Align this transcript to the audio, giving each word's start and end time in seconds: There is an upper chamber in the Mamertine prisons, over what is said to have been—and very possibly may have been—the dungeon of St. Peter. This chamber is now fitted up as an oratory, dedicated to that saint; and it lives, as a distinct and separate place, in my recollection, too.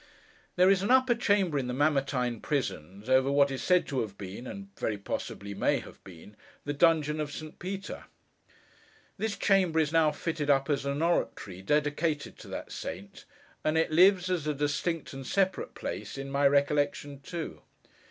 There 0.55 0.71
is 0.71 0.81
an 0.81 0.89
upper 0.89 1.13
chamber 1.13 1.59
in 1.59 1.67
the 1.67 1.75
Mamertine 1.75 2.39
prisons, 2.41 3.07
over 3.07 3.31
what 3.31 3.51
is 3.51 3.61
said 3.61 3.85
to 3.89 3.99
have 4.01 4.17
been—and 4.17 4.75
very 4.75 4.97
possibly 4.97 5.53
may 5.53 5.77
have 5.77 6.03
been—the 6.03 6.73
dungeon 6.73 7.19
of 7.19 7.31
St. 7.31 7.59
Peter. 7.59 8.05
This 9.19 9.37
chamber 9.37 9.79
is 9.79 9.91
now 9.93 10.11
fitted 10.11 10.49
up 10.49 10.71
as 10.71 10.85
an 10.87 11.03
oratory, 11.03 11.61
dedicated 11.61 12.35
to 12.39 12.47
that 12.47 12.71
saint; 12.71 13.25
and 13.63 13.77
it 13.77 13.91
lives, 13.91 14.27
as 14.31 14.47
a 14.47 14.55
distinct 14.55 15.13
and 15.13 15.23
separate 15.27 15.75
place, 15.75 16.17
in 16.17 16.31
my 16.31 16.47
recollection, 16.47 17.19
too. 17.19 17.61